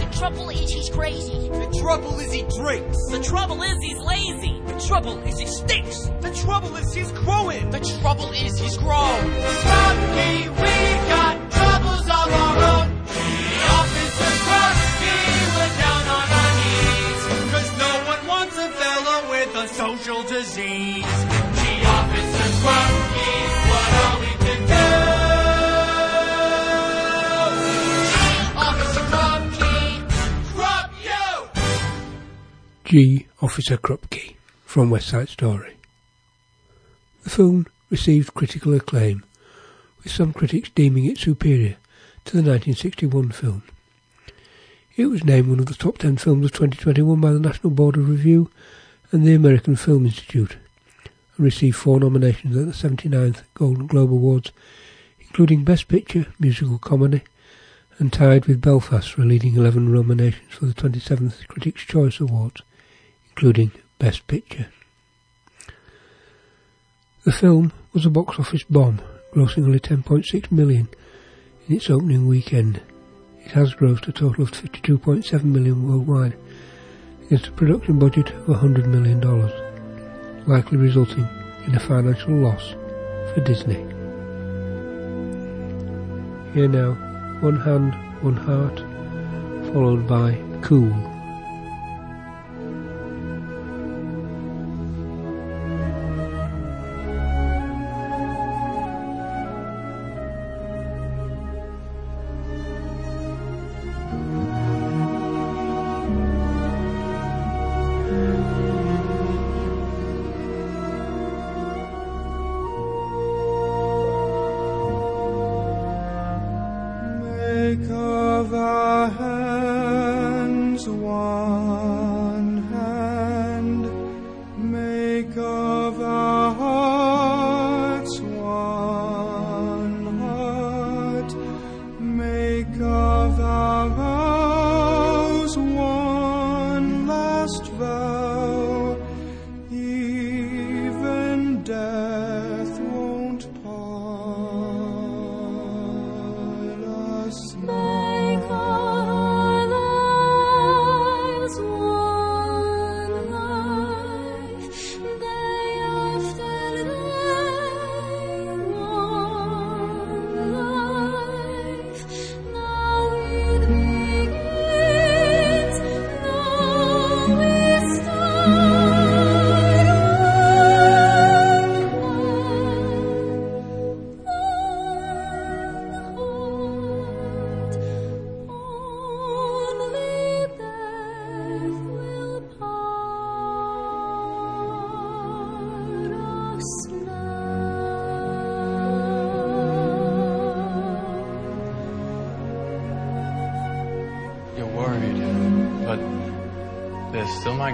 The 0.00 0.18
trouble 0.18 0.50
is 0.50 0.70
he's 0.70 0.90
crazy. 0.90 1.48
The 1.48 1.78
trouble 1.80 2.18
is 2.18 2.32
he 2.32 2.42
drinks. 2.42 2.98
The 3.10 3.22
trouble 3.22 3.62
is 3.62 3.78
he's 3.82 3.98
lazy. 3.98 4.60
The 4.66 4.80
trouble 4.86 5.18
is 5.20 5.38
he 5.38 5.46
stinks. 5.46 6.10
The 6.20 6.32
trouble 6.32 6.76
is 6.76 6.92
he's 6.92 7.12
growing. 7.12 7.70
The 7.70 7.80
trouble 8.00 8.30
is 8.32 8.58
he's 8.58 8.76
grown. 8.78 9.20
Rocky, 9.30 10.48
we 10.48 10.74
got 11.12 11.50
troubles 11.50 12.06
of 12.06 12.28
our 12.42 12.56
own. 12.72 12.88
The 13.04 13.58
officer 13.78 14.32
Krusty, 14.46 15.18
we're 15.54 15.74
down 15.82 16.04
on 16.18 16.28
our 16.40 16.52
knees. 16.58 17.22
Cause 17.52 17.70
no 17.78 17.92
one 18.10 18.22
wants 18.26 18.56
a 18.58 18.68
fella 18.70 19.16
with 19.30 19.54
a 19.54 19.68
social 19.68 20.22
disease. 20.24 20.95
G. 32.86 33.26
Officer 33.42 33.76
Krupke 33.76 34.36
from 34.64 34.90
West 34.90 35.08
Side 35.08 35.28
Story. 35.28 35.74
The 37.24 37.30
film 37.30 37.66
received 37.90 38.32
critical 38.32 38.74
acclaim, 38.74 39.24
with 40.04 40.12
some 40.12 40.32
critics 40.32 40.70
deeming 40.72 41.06
it 41.06 41.18
superior 41.18 41.78
to 42.26 42.32
the 42.36 42.48
1961 42.48 43.32
film. 43.32 43.64
It 44.94 45.06
was 45.06 45.24
named 45.24 45.48
one 45.48 45.58
of 45.58 45.66
the 45.66 45.74
top 45.74 45.98
10 45.98 46.18
films 46.18 46.44
of 46.44 46.52
2021 46.52 47.20
by 47.20 47.32
the 47.32 47.40
National 47.40 47.70
Board 47.70 47.96
of 47.96 48.08
Review 48.08 48.52
and 49.10 49.26
the 49.26 49.34
American 49.34 49.74
Film 49.74 50.06
Institute, 50.06 50.56
and 51.36 51.44
received 51.44 51.74
four 51.74 51.98
nominations 51.98 52.56
at 52.56 52.66
the 52.66 52.88
79th 52.88 53.42
Golden 53.54 53.88
Globe 53.88 54.12
Awards, 54.12 54.52
including 55.18 55.64
Best 55.64 55.88
Picture, 55.88 56.26
Musical 56.38 56.78
Comedy, 56.78 57.22
and 57.98 58.12
tied 58.12 58.46
with 58.46 58.60
Belfast 58.60 59.10
for 59.10 59.22
leading 59.22 59.56
11 59.56 59.92
nominations 59.92 60.54
for 60.54 60.66
the 60.66 60.74
27th 60.74 61.48
Critics' 61.48 61.82
Choice 61.82 62.20
Awards, 62.20 62.62
including 63.36 63.70
Best 63.98 64.26
Picture. 64.28 64.68
The 67.24 67.32
film 67.32 67.70
was 67.92 68.06
a 68.06 68.10
box 68.10 68.38
office 68.38 68.62
bomb, 68.64 69.02
grossing 69.34 69.64
only 69.64 69.78
10.6 69.78 70.50
million 70.50 70.88
in 71.68 71.76
its 71.76 71.90
opening 71.90 72.26
weekend. 72.26 72.80
It 73.44 73.52
has 73.52 73.74
grossed 73.74 74.08
a 74.08 74.12
total 74.12 74.44
of 74.44 74.52
52.7 74.52 75.44
million 75.44 75.86
worldwide, 75.86 76.34
against 77.26 77.48
a 77.48 77.52
production 77.52 77.98
budget 77.98 78.30
of 78.30 78.48
100 78.48 78.86
million 78.86 79.20
dollars, 79.20 79.52
likely 80.46 80.78
resulting 80.78 81.28
in 81.66 81.74
a 81.74 81.80
financial 81.80 82.32
loss 82.32 82.70
for 83.34 83.42
Disney. 83.44 83.84
Here 86.54 86.68
now, 86.68 86.94
One 87.42 87.60
Hand, 87.60 87.92
One 88.22 88.36
Heart, 88.36 88.78
followed 89.74 90.08
by 90.08 90.42
Cool. 90.62 91.15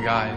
They're 0.03 0.32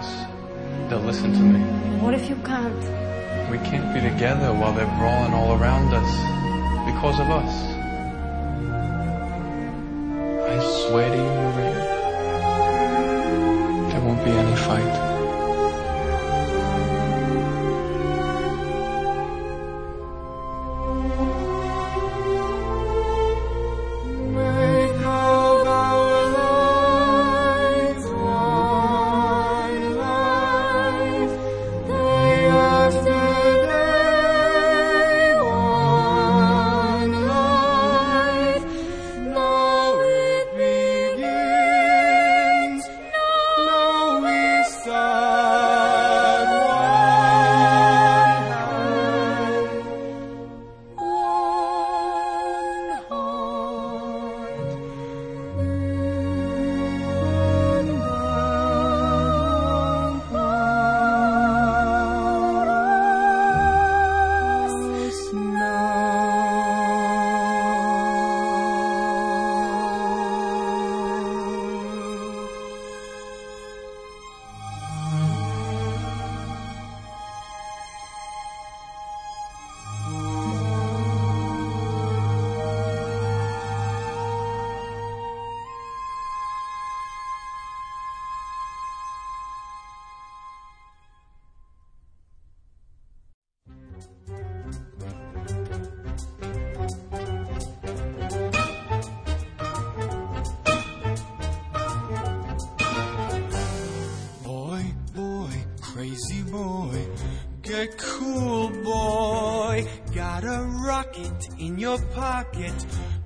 pocket. 112.14 112.74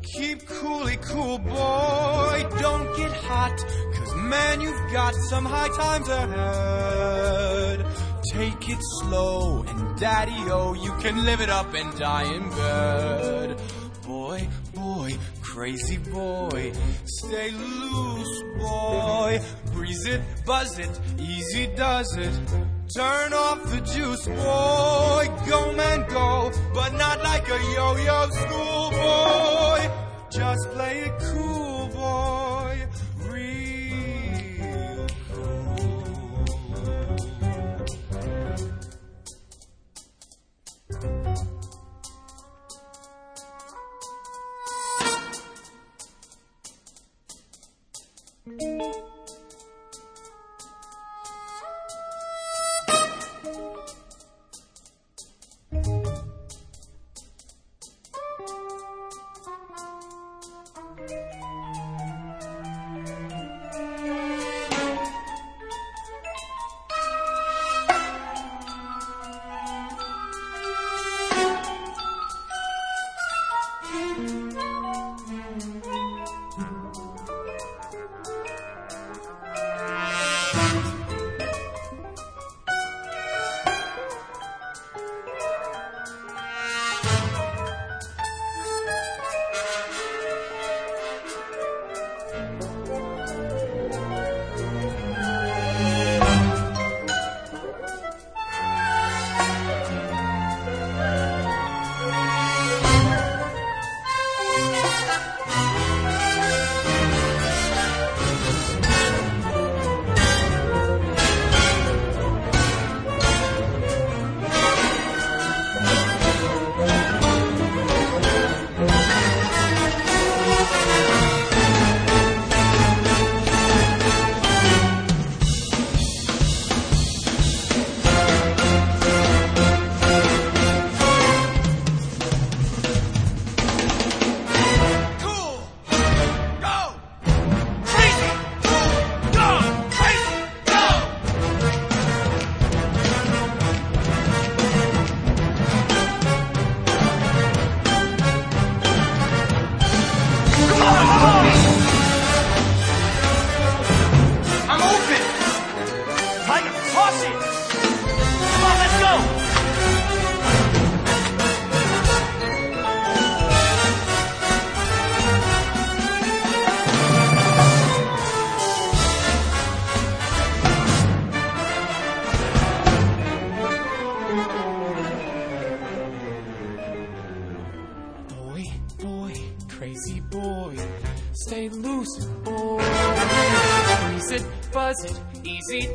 Keep 0.01 0.47
coolly 0.47 0.93
eh, 0.93 0.97
cool, 0.97 1.37
boy. 1.37 2.45
Don't 2.59 2.95
get 2.97 3.11
hot, 3.11 3.57
cause 3.93 4.15
man, 4.15 4.61
you've 4.61 4.91
got 4.91 5.13
some 5.29 5.45
high 5.45 5.69
times 5.69 6.09
ahead. 6.09 7.85
Take 8.31 8.69
it 8.69 8.79
slow, 9.01 9.63
and 9.63 9.99
daddy, 9.99 10.41
oh, 10.51 10.73
you 10.73 10.91
can 11.01 11.25
live 11.25 11.41
it 11.41 11.49
up 11.49 11.73
and 11.73 11.97
die 11.97 12.33
in 12.33 12.49
bed. 12.49 13.61
Boy, 14.05 14.47
boy, 14.73 15.17
crazy 15.41 15.97
boy, 15.97 16.71
stay 17.05 17.51
loose, 17.51 18.43
boy. 18.59 19.39
Breeze 19.73 20.05
it, 20.07 20.21
buzz 20.45 20.79
it, 20.79 20.99
easy 21.19 21.67
does 21.75 22.15
it. 22.17 22.68
Turn 22.93 23.33
off 23.33 23.63
the 23.69 23.81
juice, 23.81 24.25
boy. 24.25 25.27
Go, 25.47 25.73
man, 25.73 26.07
go, 26.09 26.51
but 26.73 26.91
not 26.93 27.23
like 27.23 27.47
a 27.47 27.59
yo-yo 27.75 28.29
schoolboy. 28.31 29.91
Just 30.31 30.71
play 30.71 31.01
it 31.01 31.13
cool, 31.19 31.58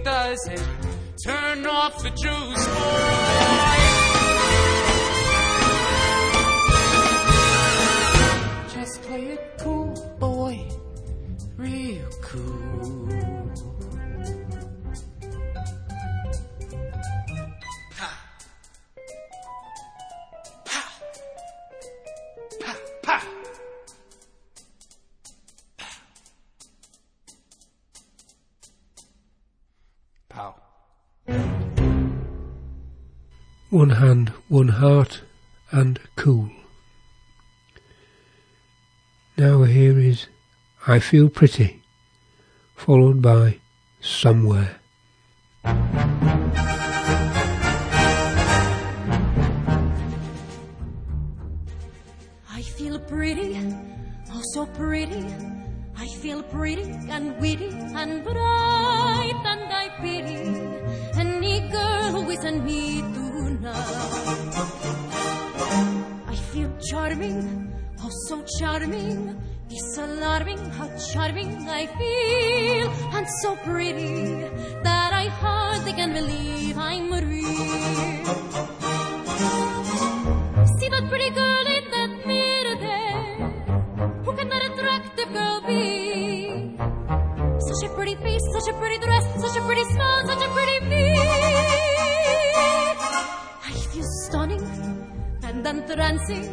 does 0.05 0.47
it. 0.47 0.63
Turn 1.25 1.67
off 1.67 2.01
the 2.01 2.11
juice, 2.11 3.04
One 33.85 33.97
hand, 34.01 34.33
one 34.49 34.69
heart, 34.69 35.21
and 35.71 36.01
cool. 36.17 36.49
Now 39.37 39.65
here 39.65 39.99
is 39.99 40.27
I 40.87 40.99
Feel 41.01 41.29
Pretty, 41.29 41.83
followed 42.75 43.21
by 43.21 43.59
Somewhere. 44.01 44.81
I 52.51 52.63
feel 52.63 52.99
pretty, 53.01 53.61
oh 54.33 54.43
so 54.55 54.65
pretty. 54.65 55.27
I 55.95 56.07
feel 56.23 56.43
pretty 56.43 56.91
and 57.11 57.39
witty 57.39 57.69
and 57.69 58.25
bright, 58.25 59.43
and 59.45 59.71
I 59.71 59.91
pity 60.01 61.04
any 61.45 61.61
girl 61.69 62.31
isn't 62.31 62.65
me 62.65 63.03
tonight. 63.13 63.75
I 66.27 66.37
feel 66.53 66.71
charming, 66.91 67.73
oh 68.03 68.11
so 68.27 68.43
charming. 68.59 69.37
It's 69.71 69.99
alarming 69.99 70.59
how 70.77 70.89
charming 71.13 71.69
I 71.69 71.87
feel, 71.99 72.89
and 73.17 73.27
so 73.43 73.57
pretty 73.57 74.47
that 74.83 75.11
I 75.13 75.27
hardly 75.43 75.93
can 75.93 76.13
believe 76.13 76.79
I'm 76.79 77.13
real. 77.13 78.25
See 80.79 80.89
that 80.95 81.05
pretty 81.09 81.31
girl 81.31 81.67
in 81.77 81.85
that 81.97 82.13
mirror 82.27 82.77
there? 82.87 83.49
Who 84.25 84.33
can 84.37 84.49
that 84.49 84.65
attractive 84.71 85.33
girl 85.33 85.61
be? 85.67 86.04
pretty 88.05 88.23
face, 88.23 88.47
such 88.53 88.69
a 88.69 88.73
pretty 88.79 88.99
dress, 88.99 89.25
such 89.41 89.57
a 89.57 89.63
pretty 89.63 89.85
smile, 89.85 90.27
such 90.27 90.45
a 90.45 90.49
pretty 90.51 90.85
me. 90.91 91.17
I 93.65 93.73
feel 93.93 94.05
stunning 94.05 94.65
and 95.43 95.67
entrancing, 95.67 96.45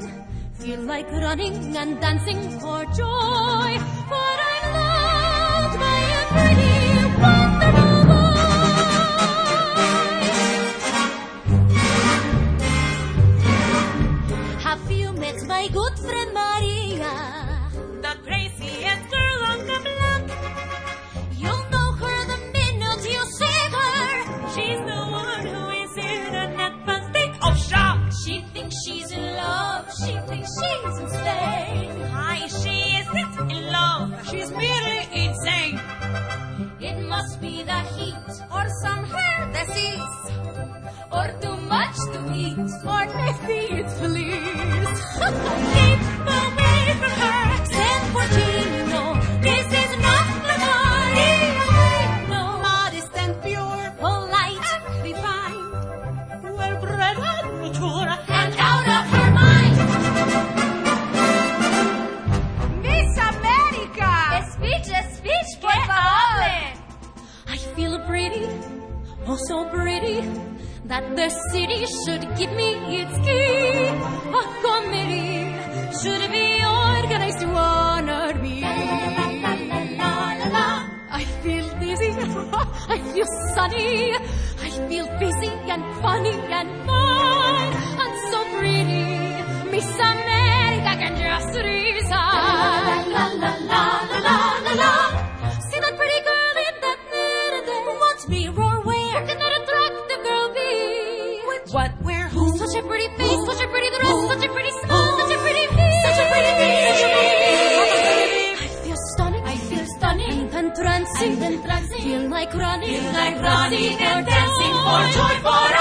feel 0.53 0.79
like 0.81 1.11
running 1.11 1.75
and 1.75 1.99
dancing 1.99 2.41
for 2.61 2.85
joy. 2.85 3.79
But 4.11 4.37
I'm 4.51 4.65
loved 4.77 5.75
by 5.83 5.99
a 6.19 6.23
pretty, 6.31 6.75
wonderful 7.25 7.93
boy. 8.07 8.39
Have 14.67 14.89
you 14.89 15.11
met 15.11 15.39
my 15.47 15.67
good 15.67 15.99
friend? 15.99 16.50
Or 37.69 38.69
some 38.81 39.05
hair 39.05 39.47
disease, 39.53 40.01
or 41.11 41.27
too 41.41 41.57
much 41.67 41.95
to 42.13 42.19
eat, 42.33 42.57
or 42.85 43.05
maybe 43.15 43.59
it's 43.79 43.99
fleas. 43.99 45.90
That 70.91 71.15
the 71.15 71.29
city 71.51 71.85
should 72.03 72.23
give 72.37 72.51
me 72.51 72.69
its 72.99 73.15
key. 73.25 73.87
A 74.39 74.43
committee 74.65 75.47
should 75.99 76.23
be 76.35 76.47
organized 76.67 77.39
to 77.39 77.47
honor 77.47 78.33
me. 78.43 78.55
I 81.19 81.23
feel 81.43 81.67
dizzy, 81.79 82.11
I 82.95 82.97
feel 83.13 83.29
sunny, 83.55 84.15
I 84.67 84.69
feel 84.89 85.07
busy 85.23 85.51
and 85.73 85.83
funny 86.03 86.35
and 86.59 86.69
fun, 86.87 87.67
and 88.03 88.13
so 88.29 88.39
pretty. 88.57 89.05
Miss 89.71 89.89
America 90.11 90.91
can 91.01 91.13
just 91.15 91.55
resign. 91.57 91.80
Running, 113.41 113.99
and 113.99 114.25
dancing 114.25 114.75
for 114.83 115.01
joy, 115.15 115.35
for 115.41 115.49
our 115.49 115.80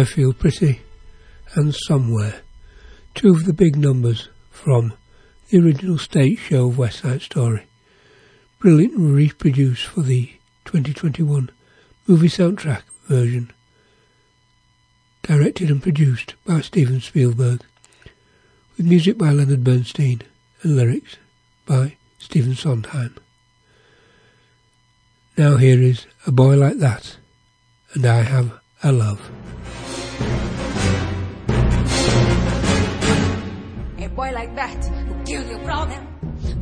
I 0.00 0.04
Feel 0.04 0.32
Pretty 0.32 0.80
and 1.54 1.74
Somewhere, 1.74 2.40
two 3.14 3.34
of 3.34 3.44
the 3.44 3.52
big 3.52 3.76
numbers 3.76 4.30
from 4.50 4.94
the 5.50 5.58
original 5.58 5.98
stage 5.98 6.38
show 6.38 6.68
of 6.68 6.78
West 6.78 7.00
Side 7.00 7.20
Story, 7.20 7.66
brilliantly 8.60 9.04
reproduced 9.04 9.84
for 9.84 10.00
the 10.00 10.32
2021 10.64 11.50
movie 12.06 12.28
soundtrack 12.28 12.80
version, 13.08 13.50
directed 15.20 15.70
and 15.70 15.82
produced 15.82 16.32
by 16.46 16.62
Steven 16.62 17.02
Spielberg, 17.02 17.60
with 18.78 18.86
music 18.86 19.18
by 19.18 19.32
Leonard 19.32 19.62
Bernstein 19.62 20.22
and 20.62 20.76
lyrics 20.76 21.16
by 21.66 21.96
Stephen 22.18 22.54
Sondheim. 22.54 23.16
Now 25.36 25.58
here 25.58 25.82
is 25.82 26.06
A 26.26 26.32
Boy 26.32 26.56
Like 26.56 26.78
That, 26.78 27.18
and 27.92 28.06
I 28.06 28.22
Have 28.22 28.58
a 28.82 28.92
love. 28.92 29.30
A 33.98 34.08
boy 34.08 34.30
like 34.32 34.54
that 34.56 34.80
will 35.08 35.24
kill 35.24 35.46
your 35.48 35.58
brother. 35.60 36.06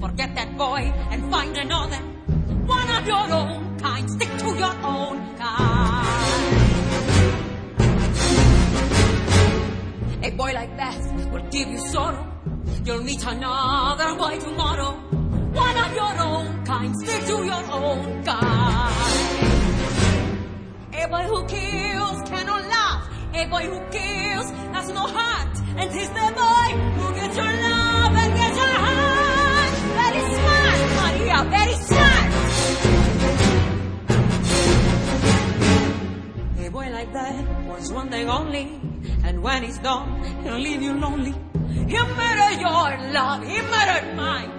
Forget 0.01 0.35
that 0.35 0.57
boy 0.57 0.93
and 1.11 1.31
find 1.31 1.57
another. 1.57 1.97
One 2.67 2.91
of 2.91 3.07
your 3.07 3.33
own 3.33 3.79
kind. 3.79 4.11
Stick 4.11 4.29
to 4.39 4.57
your 4.57 4.75
own 4.85 5.37
kind. 5.37 5.99
A 10.25 10.31
boy 10.31 10.53
like 10.53 10.77
that 10.77 11.31
will 11.33 11.47
give 11.51 11.69
you 11.69 11.79
sorrow. 11.79 12.27
You'll 12.85 13.03
meet 13.03 13.25
another 13.25 14.15
boy 14.17 14.39
tomorrow. 14.39 14.93
One 15.53 15.77
of 15.77 15.95
your 15.95 16.21
own 16.21 16.65
kind. 16.65 16.95
Stick 16.97 17.25
to 17.27 17.45
your 17.45 17.65
own 17.73 18.25
kind. 18.25 18.95
A 20.95 21.09
boy 21.09 21.25
who 21.31 21.47
kills 21.47 22.23
cannot 22.29 22.63
laugh. 22.69 22.78
A 23.35 23.47
boy 23.47 23.65
who 23.67 23.79
kills 23.91 24.51
has 24.73 24.89
no 24.93 25.07
heart. 25.07 25.55
And 25.77 25.91
he's 25.93 26.09
the 26.09 26.33
boy 26.35 26.69
who 26.99 27.15
gets 27.15 27.37
your 27.37 27.47
love 27.47 28.15
and 28.23 28.35
gets 28.35 28.57
your 28.57 28.75
heart. 28.87 29.73
Very 30.01 30.23
smart, 30.35 30.81
Maria, 30.99 31.39
very 31.57 31.77
smart. 31.89 32.29
A 36.59 36.71
boy 36.71 36.89
like 36.91 37.13
that 37.13 37.67
wants 37.67 37.91
one 37.93 38.09
thing 38.11 38.29
only. 38.29 38.81
And 39.25 39.43
when 39.43 39.63
he's 39.63 39.79
gone, 39.79 40.23
he'll 40.43 40.59
leave 40.59 40.83
you 40.83 40.95
lonely. 40.95 41.35
He'll 41.87 42.07
murder 42.07 42.51
your 42.61 43.13
love, 43.13 43.43
he 43.45 43.61
murdered 43.61 44.17
mine. 44.17 44.53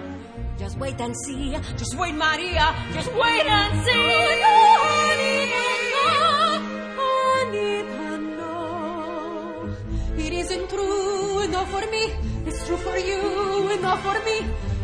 Just 0.58 0.78
wait 0.78 1.00
and 1.00 1.14
see. 1.24 1.56
Just 1.76 1.96
wait, 1.96 2.14
Maria. 2.14 2.74
Just 2.92 3.12
wait 3.14 3.46
and 3.46 3.84
see. 3.84 3.90
It 3.90 5.79
isn't 10.40 10.70
true 10.70 11.42
enough 11.42 11.70
for 11.70 11.84
me. 11.92 12.04
It's 12.46 12.66
true 12.66 12.78
for 12.78 12.96
you 12.96 13.20
enough 13.76 14.00
for 14.02 14.16
me. 14.24 14.36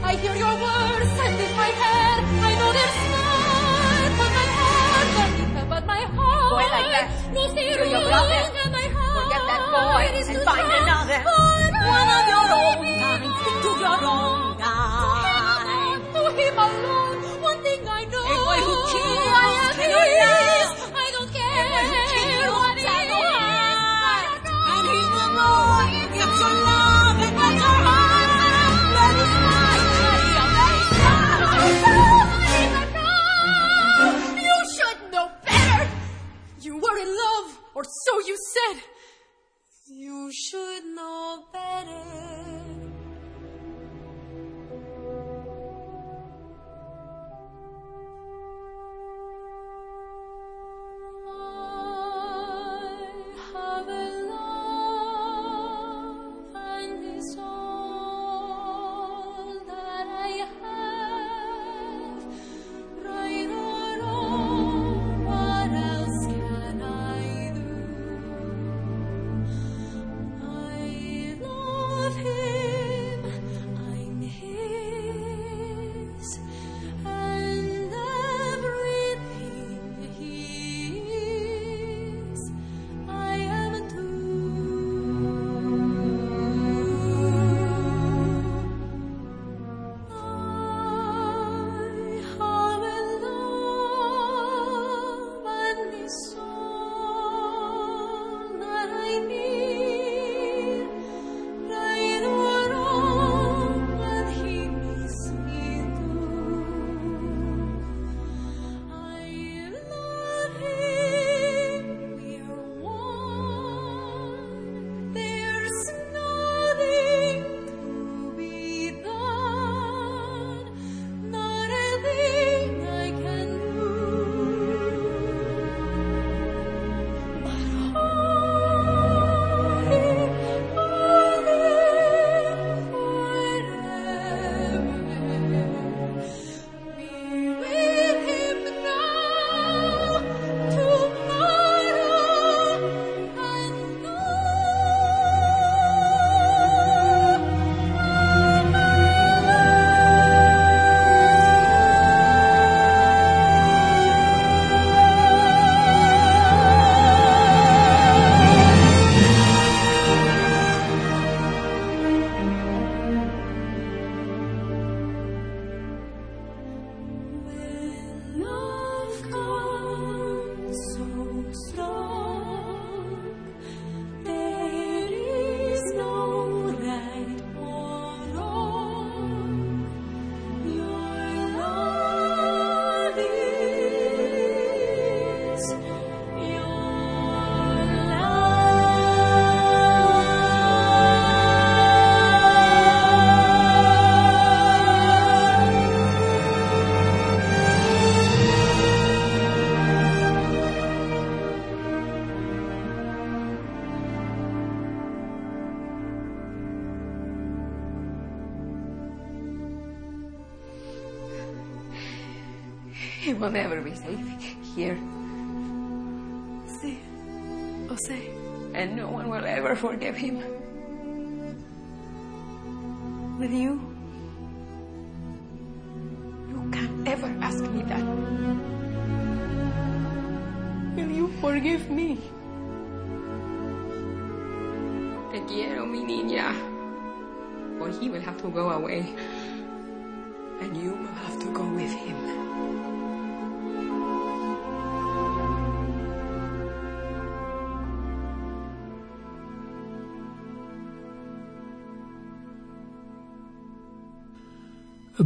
I 0.03 0.13
hear 0.23 0.35
your 0.37 0.55
words 0.65 1.13
and 1.25 1.41
in 1.45 1.53
my 1.57 1.71
head 1.81 2.21
I 2.49 2.53
know 2.61 2.71
they're 2.77 2.95
smart, 3.01 4.13
but 4.21 4.31
my 4.37 4.49
heart, 4.59 5.09
but, 5.57 5.67
but 5.73 5.85
my 5.87 6.03
heart. 6.17 6.51
Boy 6.53 6.67
like 6.77 6.91
that, 6.95 7.07
no 7.33 7.43
see 7.55 7.65
kill 7.73 7.89
your 7.89 8.05
brother. 8.05 8.43
my 8.79 8.87
heart. 8.97 9.17
Forget 9.17 9.43
that 9.51 9.63
boy 9.73 10.05
is 10.21 10.29
and 10.29 10.43
find 10.45 10.69
another. 10.81 11.21
One 11.25 12.09
of 12.19 12.25
your 12.33 12.47
own 12.61 12.79
kind. 13.01 13.25
Stick 13.41 13.57
to 13.65 13.71
your 13.81 14.01
own 14.13 14.41
kind. 14.61 16.01
To 16.17 16.23
him 16.37 16.57
alone, 16.67 17.19
one 17.49 17.61
thing 17.65 17.81
I 17.89 18.03
know. 18.13 18.29
A 18.29 18.37
boy 18.45 18.61
who 18.69 18.75
kills 18.93 19.25
I 19.41 19.49
am 19.65 19.77
his. 19.81 20.69
I 21.01 21.09
don't 21.17 21.31
care. 21.33 21.65
boy 21.73 21.85
who 21.89 22.01
kills 22.13 22.53
what 22.61 22.77
he 22.77 22.85
has 22.85 23.16
or 37.77 37.85
so 37.85 38.19
you 38.27 38.37
said. 38.55 38.83
You 39.87 40.33
should 40.33 40.85
know 40.95 41.45
better. 41.53 42.26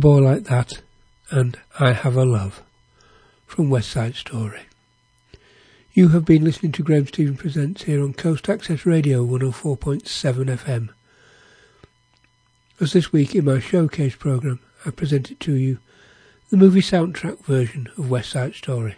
Boy 0.00 0.20
Like 0.20 0.44
That 0.44 0.80
and 1.30 1.58
I 1.78 1.92
Have 1.92 2.16
a 2.16 2.24
Love 2.24 2.62
from 3.44 3.68
West 3.68 3.90
Side 3.90 4.14
Story. 4.14 4.62
You 5.92 6.08
have 6.08 6.24
been 6.24 6.42
listening 6.42 6.72
to 6.72 6.82
Graham 6.82 7.06
Stephen 7.06 7.36
Presents 7.36 7.82
here 7.82 8.02
on 8.02 8.14
Coast 8.14 8.48
Access 8.48 8.86
Radio 8.86 9.26
104.7 9.26 10.06
FM. 10.56 10.88
As 12.80 12.94
this 12.94 13.12
week 13.12 13.34
in 13.34 13.44
my 13.44 13.60
showcase 13.60 14.16
programme, 14.16 14.60
I 14.86 14.90
presented 14.90 15.38
to 15.40 15.52
you 15.52 15.76
the 16.48 16.56
movie 16.56 16.80
soundtrack 16.80 17.44
version 17.44 17.86
of 17.98 18.08
West 18.08 18.30
Side 18.30 18.54
Story, 18.54 18.96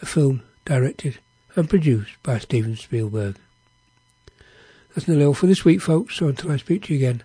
a 0.00 0.06
film 0.06 0.42
directed 0.64 1.18
and 1.56 1.68
produced 1.68 2.12
by 2.22 2.38
Steven 2.38 2.76
Spielberg. 2.76 3.34
That's 4.94 5.08
nearly 5.08 5.24
all 5.24 5.34
for 5.34 5.48
this 5.48 5.64
week, 5.64 5.80
folks, 5.80 6.14
so 6.14 6.28
until 6.28 6.52
I 6.52 6.58
speak 6.58 6.84
to 6.84 6.94
you 6.94 7.00
again 7.00 7.24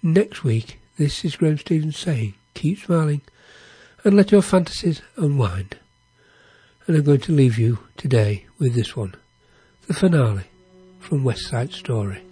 next 0.00 0.44
week, 0.44 0.78
this 0.96 1.24
is 1.24 1.34
Graham 1.34 1.58
Stevens 1.58 1.98
saying, 1.98 2.34
keep 2.54 2.78
smiling 2.78 3.22
and 4.04 4.14
let 4.14 4.32
your 4.32 4.42
fantasies 4.42 5.02
unwind. 5.16 5.76
And 6.86 6.96
I'm 6.96 7.04
going 7.04 7.20
to 7.20 7.32
leave 7.32 7.58
you 7.58 7.78
today 7.96 8.46
with 8.58 8.74
this 8.74 8.96
one, 8.96 9.14
the 9.86 9.94
finale 9.94 10.44
from 10.98 11.24
West 11.24 11.48
Side 11.48 11.72
Story. 11.72 12.22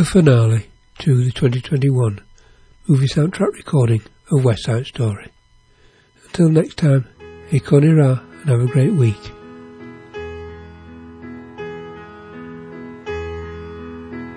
The 0.00 0.06
finale 0.06 0.66
to 0.98 1.24
the 1.24 1.30
2021 1.30 2.22
movie 2.88 3.06
soundtrack 3.06 3.52
recording 3.52 4.00
of 4.32 4.42
West 4.42 4.64
Side 4.64 4.86
Story. 4.86 5.28
Until 6.24 6.48
next 6.48 6.78
time, 6.78 7.06
Hikoni 7.50 7.94
Ra 7.94 8.18
and 8.40 8.48
have 8.48 8.60
a 8.60 8.66
great 8.66 8.94
week. 8.94 9.20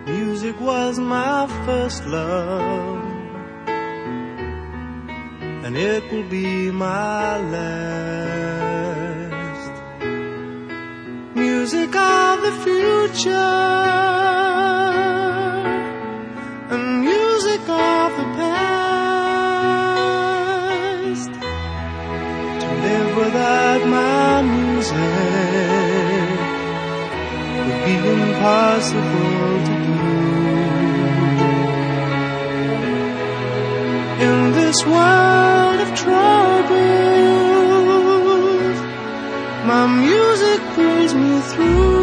Music 0.05 0.59
was 0.59 0.99
my 0.99 1.47
first 1.65 2.05
love, 2.07 3.01
and 5.63 5.77
it 5.77 6.11
will 6.11 6.27
be 6.27 6.71
my 6.71 7.37
last. 7.37 8.03
Music 11.37 11.95
of 11.95 12.41
the 12.41 12.51
future 12.65 14.52
that 23.29 23.79
my 23.87 24.41
music 24.41 24.97
would 27.65 27.79
be 27.85 27.95
impossible 28.17 29.53
to 29.67 29.75
do. 29.87 30.01
In 34.27 34.39
this 34.51 34.77
world 34.85 35.79
of 35.85 35.89
troubles. 36.03 36.33
my 39.71 39.85
music 39.87 40.59
brings 40.75 41.13
me 41.15 41.39
through. 41.51 42.02